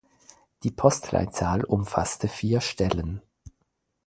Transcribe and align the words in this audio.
Die 0.63 0.71
Postleitzahl 0.71 1.63
umfasste 1.63 2.27
vier 2.27 2.59
Stellen. 2.61 3.21